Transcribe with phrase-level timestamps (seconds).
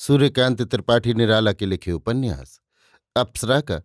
[0.00, 2.60] सूर्यकांत त्रिपाठी निराला के लिखे उपन्यास।
[3.16, 3.80] अप्सरा का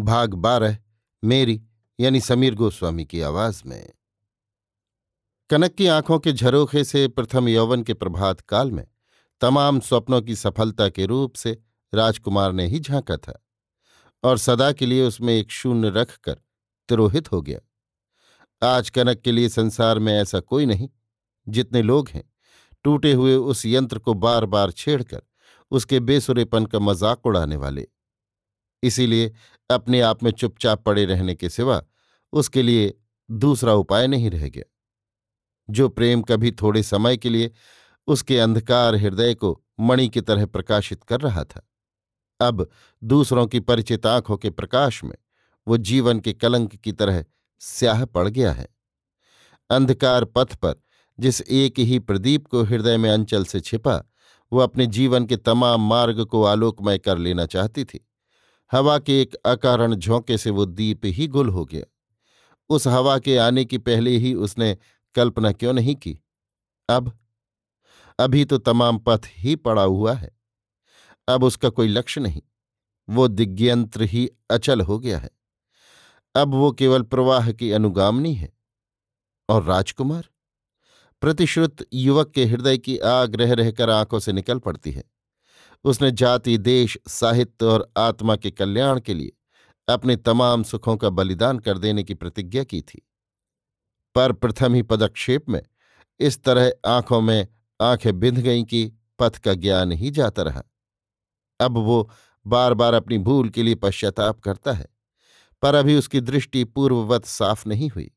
[0.00, 0.78] भाग बारह,
[1.24, 1.62] मेरी,
[2.00, 3.90] यानी समीर गोस्वामी की आवाज़ में।
[5.50, 8.88] कनक की आँखों के झरोखे से प्रथम यौवन के प्रभात काल में
[9.40, 11.62] तमाम स्वप्नों की सफलता के रूप से
[11.94, 13.46] राजकुमार ने ही झांका था
[14.22, 16.34] और सदा के लिए उसमें एक शून्य रखकर
[16.88, 17.60] तिरोहित हो गया।
[18.68, 20.88] आज कनक के लिए संसार में ऐसा कोई नहीं
[21.48, 22.32] जितने लोग हैं।
[22.84, 25.22] टूटे हुए उस यंत्र को बार बार छेड़कर
[25.72, 27.86] उसके बेसुरेपन का मज़ाक उड़ाने वाले।
[28.82, 29.32] इसीलिए
[29.70, 31.82] अपने आप में चुपचाप पड़े रहने के सिवा
[32.32, 32.92] उसके लिए
[33.28, 34.64] दूसरा उपाय नहीं रह गया।
[35.68, 37.50] जो प्रेम कभी थोड़े समय के लिए
[38.08, 41.68] उसके अंधकार हृदय को मणि की तरह प्रकाशित कर रहा था,
[42.40, 42.68] अब
[43.02, 45.16] दूसरों की परिचित आँखों के प्रकाश में
[45.66, 47.24] वो जीवन के कलंक की तरह
[47.60, 48.68] स्याह पड़ गया है।
[49.70, 50.74] अंधकार पथ पर
[51.18, 53.96] जिस एक ही प्रदीप को हृदय में अंचल से छिपा
[54.52, 58.08] वो अपने जीवन के तमाम मार्ग को आलोकमय कर लेना चाहती थी।
[58.72, 61.84] हवा के एक अकारण झोंके से वो दीप ही गुल हो गया।
[62.68, 64.78] उस हवा के आने की पहले ही उसने
[65.14, 66.20] कल्पना क्यों नहीं की?
[66.90, 67.18] अब?
[68.20, 70.38] अभी तो तमाम पथ ही पड़ा हुआ है।
[71.28, 72.42] अब उसका कोई लक्ष्य नहीं।
[73.08, 75.30] वो दिग्यंत्र ही अचल हो गया है।
[76.36, 78.52] अब वो केवल प्रवाह की अनुगामनी है।
[79.48, 80.28] और राजकुमार?
[81.22, 85.04] प्रतिश्रुत युवक के हृदय की आग रह रहकर आँखों से निकल पड़ती है।
[85.84, 89.32] उसने जाति, देश, साहित्य और आत्मा के कल्याण के लिए
[89.88, 93.06] अपने तमाम सुखों का बलिदान कर देने की प्रतिज्ञा की थी।
[94.14, 95.62] पर प्रथम ही पदक्षेप में
[96.20, 97.46] इस तरह आँखों में
[97.80, 100.62] आँखें बिंध गईं कि पथ का ज्ञान ही जाता रहा।
[101.60, 102.10] अब वो
[102.46, 104.86] बार बार अपनी भूल के लिए पश्चाताप करता है,
[105.62, 108.10] पर अभी उसकी दृष्टि पूर्ववत साफ़ नहीं हुई।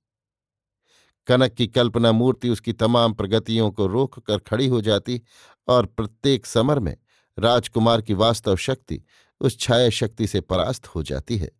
[1.29, 5.21] कनक की कल्पना मूर्ति उसकी तमाम प्रगतियों को रोक कर खड़ी हो जाती
[5.67, 6.97] और प्रत्येक समर में
[7.39, 9.01] राजकुमार की वास्तव शक्ति
[9.41, 11.51] उस छाया शक्ति से परास्त हो जाती है।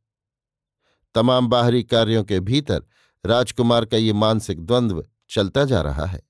[1.15, 2.83] तमाम बाहरी कार्यों के भीतर
[3.25, 6.21] राजकुमार का ये मानसिक द्वंद्व चलता जा रहा है।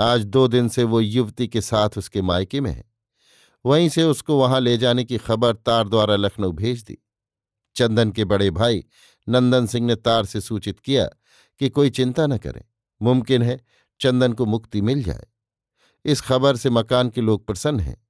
[0.00, 2.84] आज दो दिन से वो युवती के साथ उसके मायके में है।
[3.66, 6.98] वहीं से उसको वहाँ ले जाने की खबर तार द्वारा लखनऊ भेज दी।
[7.76, 8.84] चंदन के बड़े भाई
[9.28, 11.08] नंदन सिंह ने तार से सूचित किया
[11.58, 12.62] कि कोई चिंता न करें।
[13.02, 13.60] मुमकिन है
[14.00, 15.26] चंदन को मुक्ति मिल जाए।
[16.04, 18.06] इस खबर से मकान के लोग प्रसन्न हैं।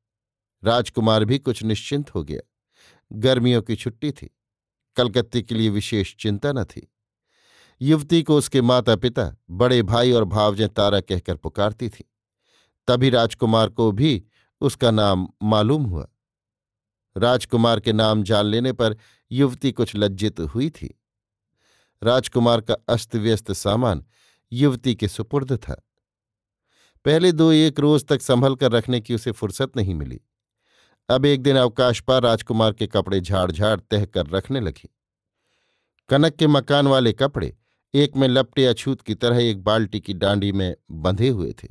[0.65, 2.41] राजकुमार भी कुछ निश्चिंत हो गया।
[3.13, 4.31] गर्मियों की छुट्टी थी।
[4.97, 6.93] कलकत्ते के लिए विशेष चिंता न थी।
[7.81, 12.13] युवती को उसके माता पिता बड़े भाई और भावजें तारा कहकर पुकारती थी।
[12.89, 14.25] तभी राजकुमार को भी
[14.61, 16.09] उसका नाम मालूम हुआ।
[17.17, 18.97] राजकुमार के नाम जान लेने पर
[19.33, 21.01] युवती कुछ लज्जित हुई थी।
[22.03, 24.05] राजकुमार का अस्त व्यस्त सामान
[24.53, 25.89] युवती के सुपुर्द था।
[27.05, 30.21] पहले दो एक रोज तक संभल कर रखने की उसे फुर्सत नहीं मिली।
[31.09, 34.89] अब एक दिन अवकाश पर राजकुमार के कपड़े झाड़ झाड़ तह कर रखने लगी।
[36.09, 37.57] कनक के मकान वाले कपड़े
[37.95, 41.69] एक में लपटे अछूत की तरह एक बाल्टी की डांडी में बंधे हुए थे।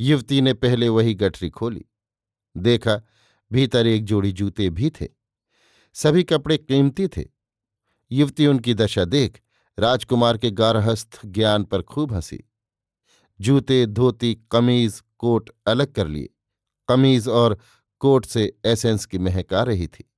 [0.00, 1.84] युवती ने पहले वही गठरी खोली।
[2.56, 3.02] देखा,
[3.52, 5.08] भीतर एक जोड़ी जूते भी थे।
[5.92, 7.35] सभी कपड़े कीमती थे।
[8.12, 9.40] युवती उनकी दशा देख
[9.78, 12.44] राजकुमार के गारहस्थ ज्ञान पर खूब हँसी।
[13.40, 16.28] जूते, धोती, कमीज, कोट अलग कर लिए।
[16.88, 17.58] कमीज और
[17.98, 20.12] कोट से एसेंस की महक आ रही थी।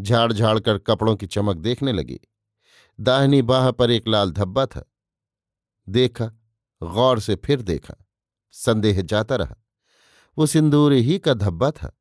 [0.00, 2.20] झाड़ झाड़ कर कपड़ों की चमक देखने लगी।
[3.00, 4.92] दाहिनी बाह पर एक लाल धब्बा था।
[5.88, 6.26] देखा,
[6.82, 7.94] गौर से फिर देखा।
[8.50, 9.56] संदेह जाता रहा।
[10.38, 11.98] वो सिंदूर ही का धब्बा था।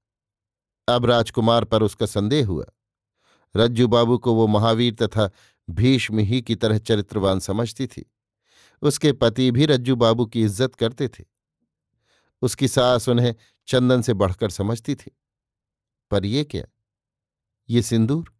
[0.87, 2.65] अब राजकुमार पर उसका संदेह हुआ।
[3.55, 5.29] रज्जू बाबू को वो महावीर तथा
[5.69, 8.11] भीष्म ही की तरह चरित्रवान समझती थी।
[8.81, 11.23] उसके पति भी रज्जू बाबू की इज़्ज़त करते थे।
[12.41, 13.35] उसकी सास उन्हें
[13.67, 15.11] चंदन से बढ़कर समझती थी।
[16.11, 16.63] पर ये क्या?
[17.69, 18.33] ये सिंदूर?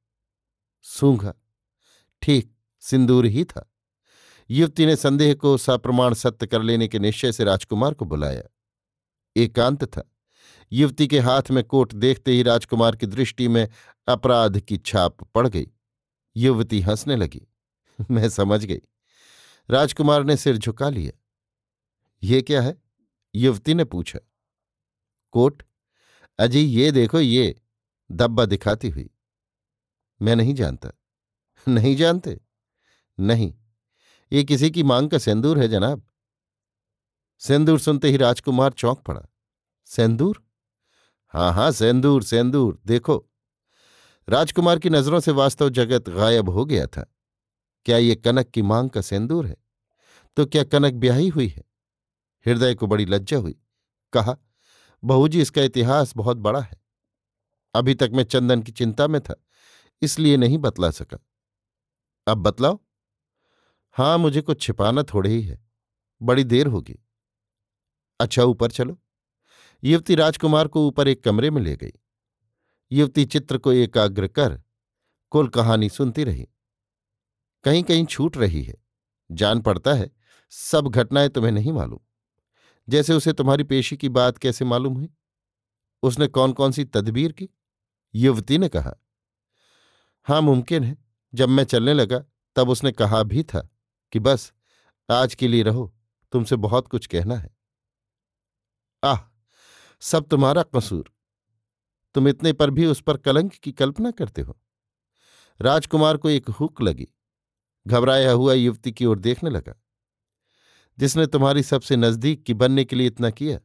[0.81, 1.33] सूंघा।
[2.21, 3.67] ठीक, सिंदूर ही था।
[4.49, 8.43] युवती ने संदेह को सप्रमाण सत्य कर लेने के निश्चय से राजकुमार को बुलाया।
[9.35, 10.03] एकांत था।
[10.73, 13.69] युवती के हाथ में कोट देखते ही राजकुमार की दृष्टि में
[14.07, 15.67] अपराध की छाप पड़ गई।
[16.37, 17.47] युवती हंसने लगी।
[18.11, 18.81] मैं समझ गई।
[19.69, 21.19] राजकुमार ने सिर झुका लिया।
[22.23, 22.81] ये क्या है?
[23.35, 24.19] युवती ने पूछा।
[25.31, 25.63] कोट?
[26.39, 27.61] अजी, ये देखो, ये
[28.11, 29.09] दब्बा दिखाती हुई।
[30.21, 30.89] मैं नहीं जानता।
[31.67, 32.41] नहीं जानते?
[33.19, 33.53] नहीं।
[34.33, 36.07] ये किसी की मांग का सेंदूर है, जनाब।
[37.39, 39.27] सेंदूर सुनते ही राजकुमार चौंक पड़ा।
[39.85, 40.50] सेंदूर?
[41.33, 43.25] हाँ हाँ सेंदूर सेंदूर, देखो।
[44.27, 47.05] राजकुमार की नज़रों से वास्तव जगत गायब हो गया था।
[47.85, 49.55] क्या ये कनक की मांग का सेंदूर है?
[50.37, 51.63] तो क्या कनक ब्याही हुई है?
[52.45, 53.55] हृदय को बड़ी लज्जा हुई।
[54.13, 54.35] कहा
[55.03, 56.79] बहू जी इसका इतिहास बहुत बड़ा है।
[57.75, 59.35] अभी तक मैं चंदन की चिंता में था,
[60.01, 61.17] इसलिए नहीं बतला सका।
[62.27, 62.79] अब बतलाओ?
[63.95, 65.59] हाँ, मुझे कुछ छिपाना थोड़े ही है।
[66.21, 66.95] बड़ी देर होगी।
[68.19, 68.97] अच्छा ऊपर चलो।
[69.83, 71.91] युवती राजकुमार को ऊपर एक कमरे में ले गई।
[72.91, 74.61] युवती चित्र को एकाग्र कर
[75.29, 76.47] कुल कहानी सुनती रही।
[77.63, 78.75] कहीं कहीं छूट रही है।
[79.31, 80.11] जान पड़ता है,
[80.49, 81.99] सब घटनाएँ तुम्हें नहीं मालूम।
[82.89, 85.09] जैसे उसे तुम्हारी पेशी की बात कैसे मालूम हुई?
[86.03, 87.49] उसने कौन कौन सी तदबीर की?
[88.15, 88.95] युवती ने कहा,
[90.23, 90.97] हाँ, मुमकिन है।
[91.33, 92.25] जब मैं चलने लगा,
[92.55, 93.69] तब उसने कहा भी था
[94.11, 94.53] कि बस,
[95.11, 95.95] आज के लिए रहो,
[96.31, 97.49] तुमसे बहुत कुछ कहना है।
[99.03, 99.30] आह!
[100.01, 101.13] सब तुम्हारा कसूर।
[102.13, 104.59] तुम इतने पर भी उस पर कलंक की कल्पना करते हो।
[105.61, 107.07] राजकुमार को एक हुक लगी।
[107.87, 109.83] घबराया हुआ युवती की ओर देखने लगा।
[110.99, 113.59] जिसने तुम्हारी सबसे नज़दीक की बनने के लिए इतना किया,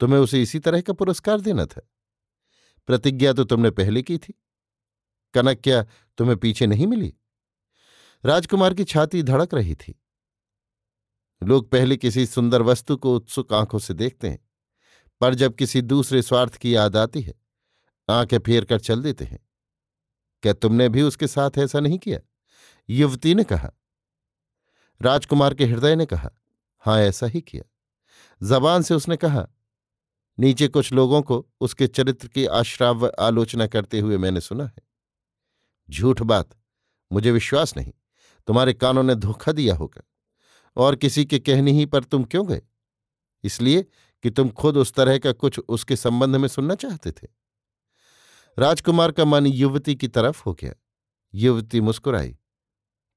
[0.00, 1.90] तुम्हें उसे इसी तरह का पुरस्कार देना था।
[2.86, 4.34] प्रतिज्ञा तो तुमने पहले की थी।
[5.34, 5.82] कनक क्या
[6.18, 7.14] तुम्हें पीछे नहीं मिली?
[8.24, 10.02] राजकुमार की छाती धड़क रही थी।
[11.42, 14.45] लोग पहले किसी सुंदर वस्तु को उत्सुक आँखों से देखते हैं।
[15.20, 17.34] पर जब किसी दूसरे स्वार्थ की याद आती है,
[18.10, 19.38] आँखें फेर कर चल देते हैं।
[20.42, 22.20] क्या तुमने भी उसके साथ ऐसा नहीं किया?
[22.90, 23.72] युवती ने कहा।
[25.02, 26.30] राजकुमार के हृदय ने कहा,
[26.78, 27.70] हाँ, ऐसा ही किया।
[28.46, 29.48] जबान से उसने कहा,
[30.38, 34.82] नीचे कुछ लोगों को उसके चरित्र की आश्राव्य आलोचना करते हुए मैंने सुना है।
[35.90, 36.50] झूठ बात,
[37.12, 37.92] मुझे विश्वास नहीं।
[38.46, 40.02] तुम्हारे कानों ने धोखा दिया होगा।
[40.76, 42.62] और किसी के कहने ही पर तुम क्यों गए?
[43.44, 43.84] इसलिए
[44.22, 47.26] कि तुम खुद उस तरह का कुछ उसके संबंध में सुनना चाहते थे?
[48.58, 50.72] राजकुमार का मन युवती की तरफ़ हो गया।
[51.34, 52.38] युवती मुस्कुराई।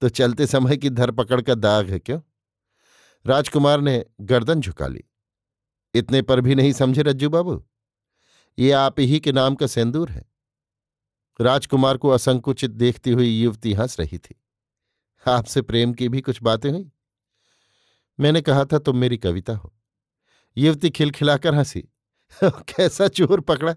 [0.02, 2.22] तो चलते समय की धरपकड़ का दाग है क्यों?
[3.26, 5.04] राजकुमार ने गर्दन झुका ली।
[5.94, 7.66] इतने पर भी नहीं समझे रज्जू बाबू?
[8.60, 10.26] ये आप ही के नाम का सेंदूर है।
[11.42, 14.42] राजकुमार को असंकुचित देखती हुई युवती हंस रही थी।
[15.28, 16.92] आपसे प्रेम की भी कुछ बातें हुई?
[18.20, 19.79] मैंने कहा था, तुम मेरी कविता हो।
[20.58, 21.82] युवती खिलखिलाकर हँसी।
[22.44, 23.74] कैसा चोर पकड़ा।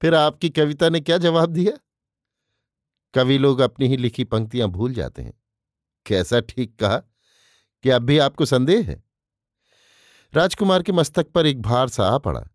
[0.00, 1.72] फिर आपकी कविता ने क्या जवाब दिया?
[3.14, 5.40] कवि लोग अपनी ही लिखी पंक्तियाँ भूल जाते हैं।
[6.06, 6.96] कैसा ठीक कहा?
[7.82, 9.04] कि अब भी आपको संदेह है?
[10.34, 12.48] राजकुमार के मस्तक पर एक भार सा आ पड़ा।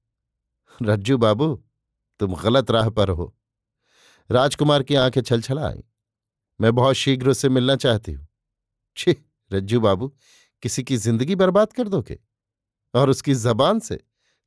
[0.81, 1.63] रज्जू बाबू,
[2.19, 3.35] तुम गलत राह पर हो।
[4.31, 5.83] राजकुमार की आँखें छलछला आई।
[6.61, 8.27] मैं बहुत शीघ्र उससे मिलना चाहती हूँ।
[8.97, 9.15] छी,
[9.53, 10.15] रज्जू बाबू,
[10.61, 12.19] किसी की ज़िंदगी बर्बाद कर दोगे?
[12.93, 13.99] और उसकी जबान से,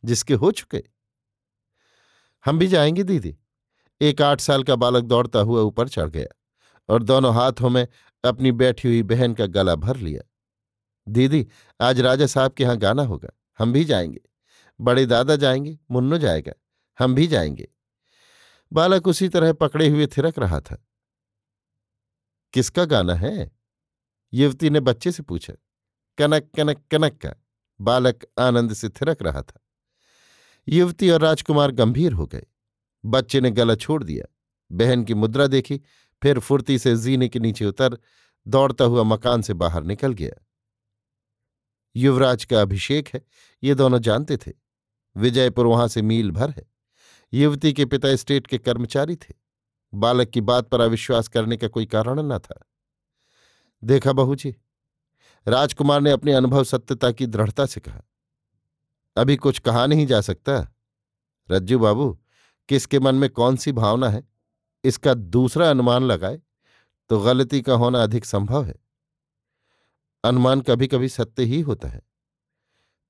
[0.05, 0.85] जिसके हो चुके।
[2.45, 3.37] हम भी जाएँगे, दीदी।
[4.01, 6.41] एक आठ साल का बालक दौड़ता हुआ ऊपर चढ़ गया
[6.89, 7.89] और दोनों हाथों में
[8.25, 10.23] अपनी बैठी हुई बहन का गला भर लिया।
[11.09, 11.49] दीदी,
[11.81, 14.21] आज राजा साहब के यहाँ गाना होगा। हम भी जाएँगे।
[14.81, 16.53] बड़े दादा जाएँगे, मुन्नू जाएगा।
[16.99, 17.69] हम भी जाएँगे।
[18.73, 20.87] बालक उसी तरह पकड़े हुए थिरक रहा था।
[22.53, 23.53] किसका गाना है?
[24.33, 25.53] युवती ने बच्चे से पूछा।
[26.19, 27.35] कनक कनक कनक का।
[27.83, 29.61] बालक आनंद से थिरक रहा था।
[30.69, 32.47] युवती और राजकुमार गंभीर हो गए।
[33.05, 34.35] बच्चे ने गला छोड़ दिया।
[34.73, 35.79] बहन की मुद्रा देखी,
[36.23, 37.99] फिर फुर्ती से जीने के नीचे उतर,
[38.49, 40.47] दौड़ता हुआ मकान से बाहर निकल गया।
[41.97, 43.25] युवराज का अभिषेक है,
[43.65, 44.53] ये दोनों जानते थे।
[45.17, 46.73] विजयपुर वहाँ से मील भर है।
[47.33, 49.35] युवती के पिता स्टेट के कर्मचारी थे।
[49.95, 52.69] बालक की बात पर अविश्वास करने का कोई कारण न था।
[53.85, 54.57] देखा बहू जी
[55.47, 58.03] राजकुमार ने अपने अनुभव सत्यता की दृढ़ता से कहा।
[59.17, 60.59] अभी कुछ कहा नहीं जा सकता।
[61.49, 62.11] रज्जू बाबू,
[62.69, 64.23] किसके मन में कौन सी भावना है?
[64.85, 66.41] इसका दूसरा अनुमान लगाए
[67.11, 68.75] तो गलती का होना अधिक संभव है।
[70.25, 72.03] अनुमान कभी कभी सत्य ही होता है,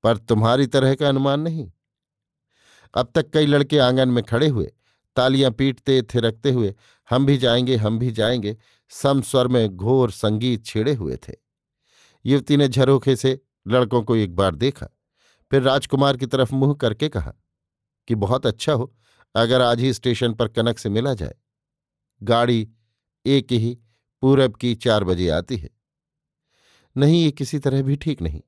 [0.03, 1.71] पर तुम्हारी तरह का अनुमान नहीं।
[2.93, 4.71] अब तक कई लड़के आँगन में खड़े हुए,
[5.15, 6.73] तालियाँ पीटते, थिरकते हुए,
[7.09, 8.57] हम भी जाएँगे, हम भी जाएँगे,
[8.91, 11.42] सम स्वर में घोर संगीत छेड़े हुए थे।
[12.25, 14.87] युवती ने झरोखे से लड़कों को एक बार देखा,
[15.51, 17.33] फिर राजकुमार की तरफ़ मुँह करके कहा
[18.07, 18.95] कि बहुत अच्छा हो,
[19.35, 21.35] अगर आज ही स्टेशन पर कनक से मिला जाए।
[22.23, 22.69] गाड़ी
[23.25, 23.79] एक ही
[24.21, 25.69] पूरब की चार बजे आती है।
[26.97, 28.41] नहीं, ये किसी तरह भी ठीक नहीं।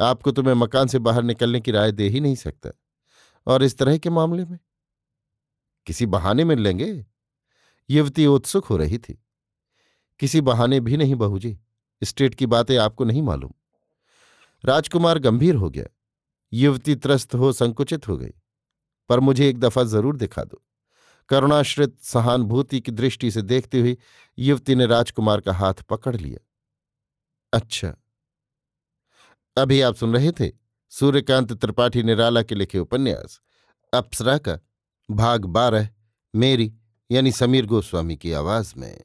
[0.00, 2.70] आपको तो मैं मकान से बाहर निकलने की राय दे ही नहीं सकता।
[3.46, 4.58] और इस तरह के मामले में?
[5.86, 7.06] किसी बहाने मिल लेंगे?
[7.90, 9.24] युवती उत्सुक हो रही थी।
[10.18, 11.58] किसी बहाने भी नहीं बहू जी।
[12.04, 13.52] स्टेट की बातें आपको नहीं मालूम।
[14.64, 15.84] राजकुमार गंभीर हो गया।
[16.52, 18.32] युवती त्रस्त हो, संकुचित हो गई।
[19.08, 20.62] पर मुझे एक दफ़ा ज़रूर दिखा दो।
[21.28, 23.96] करुणाश्रित सहानुभूति की दृष्टि से देखते हुए
[24.38, 26.46] युवती ने राजकुमार का हाथ पकड़ लिया।
[27.52, 27.96] अच्छा।
[29.56, 30.52] अभी आप सुन रहे थे
[30.90, 33.40] सूर्यकांत त्रिपाठी निराला के लिखे उपन्यास,
[33.94, 34.58] अप्सरा का
[35.10, 35.88] भाग बारह,
[36.34, 36.74] मेरी
[37.10, 39.00] यानी समीर गोस्वामी की आवाज़ में।